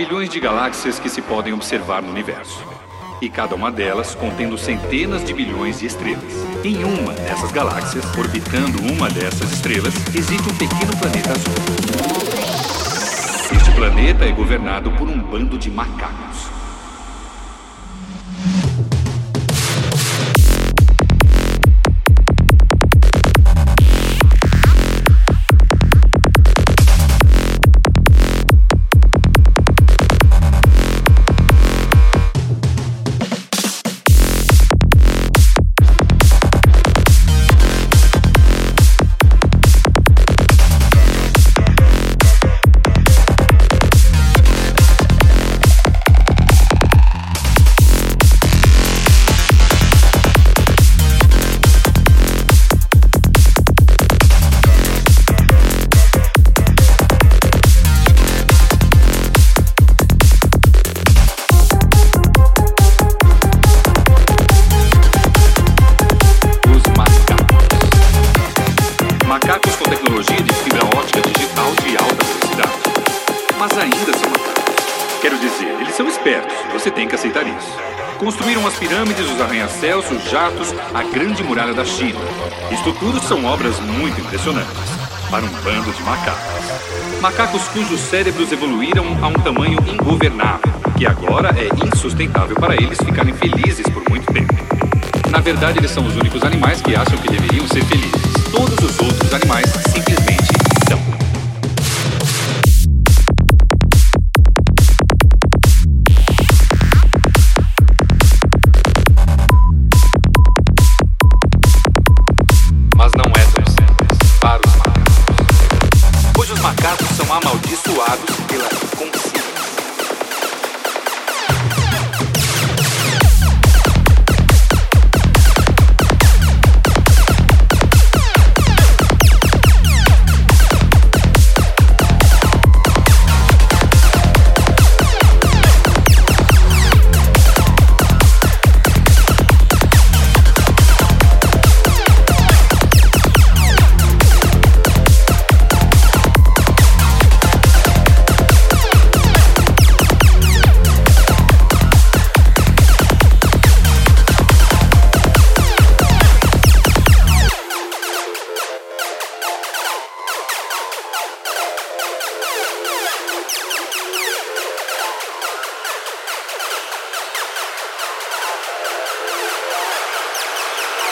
[0.00, 2.64] Bilhões de galáxias que se podem observar no universo.
[3.20, 6.32] E cada uma delas contendo centenas de bilhões de estrelas.
[6.64, 11.52] Em uma dessas galáxias, orbitando uma dessas estrelas, existe um pequeno planeta azul.
[13.54, 16.59] Este planeta é governado por um bando de macacos.
[69.30, 72.72] Macacos com tecnologia de fibra ótica digital de alta velocidade.
[73.56, 75.20] Mas ainda são macacos.
[75.22, 76.52] Quero dizer, eles são espertos.
[76.72, 77.78] Você tem que aceitar isso.
[78.18, 82.18] Construíram as pirâmides, os arranha-céus, os jatos, a grande muralha da China.
[82.72, 84.74] Isto tudo são obras muito impressionantes.
[85.30, 87.20] Para um bando de macacos.
[87.20, 93.32] Macacos cujos cérebros evoluíram a um tamanho ingovernável, que agora é insustentável para eles ficarem
[93.34, 94.52] felizes por muito tempo.
[95.30, 98.29] Na verdade, eles são os únicos animais que acham que deveriam ser felizes.
[98.52, 100.52] Todos os outros animais simplesmente
[100.88, 101.00] são.
[112.96, 115.14] Mas não é tão simples para os macacos.
[116.34, 118.49] Pois os macacos são amaldiçoados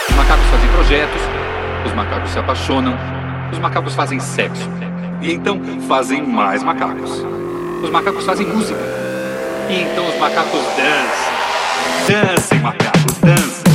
[0.09, 1.23] Os macacos fazem projetos,
[1.87, 2.95] os macacos se apaixonam,
[3.53, 4.69] os macacos fazem sexo.
[5.21, 7.11] E então fazem mais macacos.
[7.83, 8.81] Os macacos fazem música.
[9.69, 11.39] E então os macacos dançam.
[12.09, 13.68] Dancem, macacos, dancem.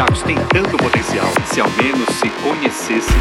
[0.00, 3.20] Macacos têm tanto potencial, se ao menos se conhecessem.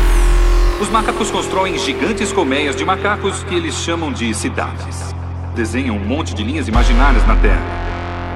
[0.80, 5.14] Os macacos constroem gigantes colmeias de macacos que eles chamam de cidades.
[5.54, 7.62] Desenham um monte de linhas imaginárias na Terra.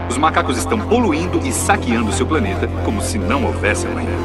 [0.09, 4.17] Os macacos estão poluindo e saqueando seu planeta como se não houvesse amanhã.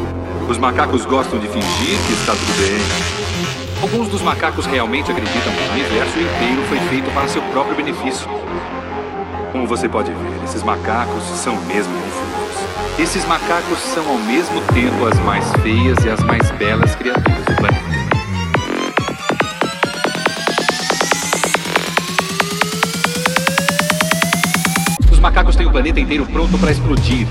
[0.49, 3.81] Os macacos gostam de fingir que está tudo bem.
[3.81, 8.29] Alguns dos macacos realmente acreditam que o universo inteiro foi feito para seu próprio benefício.
[9.53, 12.08] Como você pode ver, esses macacos são mesmo.
[12.99, 17.55] Esses macacos são ao mesmo tempo as mais feias e as mais belas criaturas do
[17.57, 17.85] planeta.
[25.11, 27.27] Os macacos têm o planeta inteiro pronto para explodir.